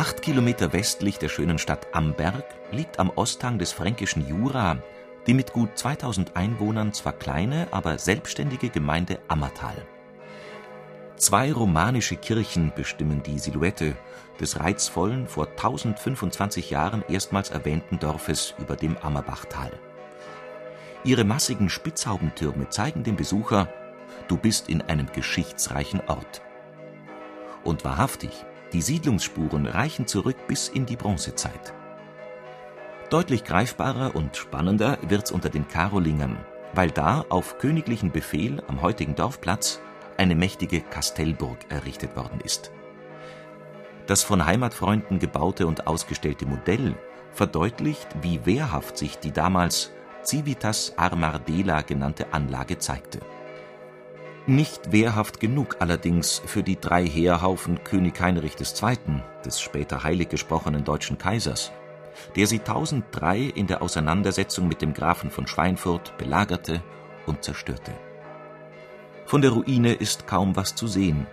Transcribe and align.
Acht 0.00 0.22
Kilometer 0.22 0.72
westlich 0.72 1.18
der 1.18 1.28
schönen 1.28 1.58
Stadt 1.58 1.88
Amberg 1.92 2.46
liegt 2.72 2.98
am 2.98 3.12
Osthang 3.16 3.58
des 3.58 3.72
fränkischen 3.72 4.26
Jura 4.26 4.78
die 5.26 5.34
mit 5.34 5.52
gut 5.52 5.76
2000 5.76 6.36
Einwohnern 6.36 6.94
zwar 6.94 7.12
kleine, 7.12 7.68
aber 7.70 7.98
selbstständige 7.98 8.70
Gemeinde 8.70 9.18
Ammertal. 9.28 9.76
Zwei 11.16 11.52
romanische 11.52 12.16
Kirchen 12.16 12.72
bestimmen 12.74 13.22
die 13.22 13.38
Silhouette 13.38 13.94
des 14.40 14.58
reizvollen, 14.58 15.26
vor 15.26 15.48
1025 15.48 16.70
Jahren 16.70 17.04
erstmals 17.06 17.50
erwähnten 17.50 17.98
Dorfes 17.98 18.54
über 18.56 18.76
dem 18.76 18.96
Ammerbachtal. 18.96 19.70
Ihre 21.04 21.24
massigen 21.24 21.68
Spitzhaubentürme 21.68 22.70
zeigen 22.70 23.04
dem 23.04 23.16
Besucher, 23.16 23.68
du 24.28 24.38
bist 24.38 24.70
in 24.70 24.80
einem 24.80 25.12
geschichtsreichen 25.12 26.00
Ort. 26.06 26.40
Und 27.64 27.84
wahrhaftig, 27.84 28.46
die 28.72 28.82
Siedlungsspuren 28.82 29.66
reichen 29.66 30.06
zurück 30.06 30.36
bis 30.46 30.68
in 30.68 30.86
die 30.86 30.96
Bronzezeit. 30.96 31.74
Deutlich 33.10 33.44
greifbarer 33.44 34.14
und 34.14 34.36
spannender 34.36 34.98
wird's 35.02 35.32
unter 35.32 35.48
den 35.48 35.66
Karolingern, 35.66 36.38
weil 36.74 36.90
da 36.90 37.24
auf 37.28 37.58
königlichen 37.58 38.12
Befehl 38.12 38.62
am 38.68 38.82
heutigen 38.82 39.16
Dorfplatz 39.16 39.80
eine 40.16 40.34
mächtige 40.34 40.80
Kastellburg 40.80 41.58
errichtet 41.68 42.16
worden 42.16 42.40
ist. 42.44 42.70
Das 44.06 44.22
von 44.22 44.46
Heimatfreunden 44.46 45.18
gebaute 45.18 45.66
und 45.66 45.86
ausgestellte 45.86 46.46
Modell 46.46 46.94
verdeutlicht, 47.32 48.08
wie 48.22 48.44
wehrhaft 48.44 48.96
sich 48.98 49.18
die 49.18 49.32
damals 49.32 49.92
Civitas 50.24 50.94
Armardela 50.96 51.82
genannte 51.82 52.32
Anlage 52.32 52.78
zeigte 52.78 53.20
nicht 54.50 54.92
wehrhaft 54.92 55.40
genug 55.40 55.76
allerdings 55.78 56.42
für 56.44 56.62
die 56.62 56.78
drei 56.78 57.06
Heerhaufen 57.06 57.82
König 57.84 58.20
Heinrich 58.20 58.56
II., 58.60 59.22
des 59.44 59.60
später 59.60 60.02
heilig 60.02 60.28
gesprochenen 60.28 60.84
deutschen 60.84 61.16
Kaisers, 61.16 61.72
der 62.36 62.46
sie 62.46 62.58
1003 62.58 63.40
in 63.54 63.66
der 63.66 63.80
Auseinandersetzung 63.80 64.68
mit 64.68 64.82
dem 64.82 64.92
Grafen 64.92 65.30
von 65.30 65.46
Schweinfurt 65.46 66.18
belagerte 66.18 66.82
und 67.26 67.44
zerstörte. 67.44 67.92
Von 69.24 69.40
der 69.40 69.52
Ruine 69.52 69.92
ist 69.92 70.26
kaum 70.26 70.56
was 70.56 70.74
zu 70.74 70.88
sehen. 70.88 71.26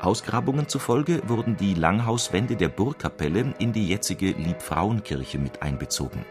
Ausgrabungen 0.00 0.68
zufolge 0.68 1.22
wurden 1.28 1.56
die 1.56 1.74
Langhauswände 1.74 2.56
der 2.56 2.68
Burgkapelle 2.68 3.54
in 3.58 3.72
die 3.72 3.88
jetzige 3.88 4.32
Liebfrauenkirche 4.32 5.38
mit 5.38 5.62
einbezogen 5.62 6.26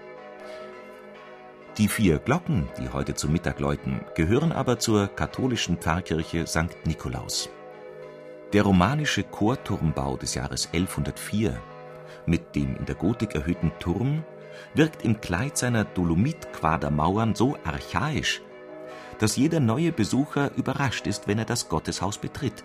die 1.77 1.87
vier 1.87 2.19
Glocken, 2.19 2.67
die 2.77 2.89
heute 2.89 3.15
zu 3.15 3.27
Mittag 3.27 3.59
läuten, 3.59 4.01
gehören 4.15 4.51
aber 4.51 4.77
zur 4.77 5.07
katholischen 5.07 5.77
Pfarrkirche 5.77 6.45
St. 6.45 6.85
Nikolaus. 6.85 7.49
Der 8.53 8.63
romanische 8.63 9.23
Chorturmbau 9.23 10.17
des 10.17 10.35
Jahres 10.35 10.69
1104 10.71 11.59
mit 12.25 12.55
dem 12.55 12.75
in 12.75 12.85
der 12.85 12.95
Gotik 12.95 13.35
erhöhten 13.35 13.71
Turm 13.79 14.23
wirkt 14.75 15.03
im 15.03 15.19
Kleid 15.19 15.57
seiner 15.57 15.83
Dolomitquadermauern 15.83 17.33
so 17.33 17.57
archaisch, 17.63 18.41
dass 19.17 19.35
jeder 19.35 19.59
neue 19.59 19.91
Besucher 19.91 20.51
überrascht 20.55 21.07
ist, 21.07 21.27
wenn 21.27 21.39
er 21.39 21.45
das 21.45 21.69
Gotteshaus 21.69 22.19
betritt. 22.19 22.63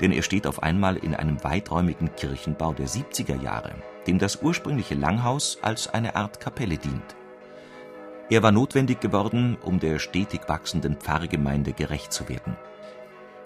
Denn 0.00 0.12
er 0.12 0.22
steht 0.22 0.46
auf 0.46 0.62
einmal 0.62 0.96
in 0.96 1.14
einem 1.14 1.42
weiträumigen 1.42 2.14
Kirchenbau 2.14 2.72
der 2.72 2.86
70er 2.86 3.40
Jahre, 3.42 3.74
dem 4.06 4.18
das 4.18 4.42
ursprüngliche 4.42 4.94
Langhaus 4.94 5.58
als 5.62 5.88
eine 5.88 6.16
Art 6.16 6.40
Kapelle 6.40 6.78
dient. 6.78 7.16
Er 8.30 8.44
war 8.44 8.52
notwendig 8.52 9.00
geworden, 9.00 9.58
um 9.60 9.80
der 9.80 9.98
stetig 9.98 10.42
wachsenden 10.46 10.96
Pfarrgemeinde 10.96 11.72
gerecht 11.72 12.12
zu 12.12 12.28
werden. 12.28 12.56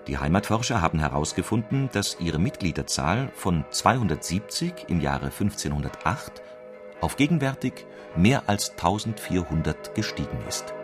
Die 0.06 0.18
Heimatforscher 0.18 0.82
haben 0.82 0.98
herausgefunden, 0.98 1.88
dass 1.92 2.18
ihre 2.20 2.38
Mitgliederzahl 2.38 3.30
von 3.34 3.64
270 3.70 4.88
im 4.88 5.00
Jahre 5.00 5.26
1508 5.26 6.42
auf 7.00 7.16
gegenwärtig 7.16 7.86
mehr 8.14 8.42
als 8.46 8.70
1400 8.72 9.94
gestiegen 9.94 10.38
ist 10.46 10.74